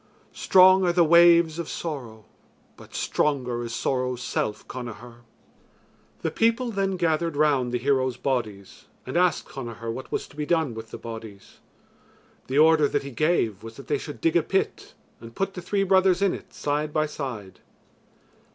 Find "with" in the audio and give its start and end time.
10.73-10.89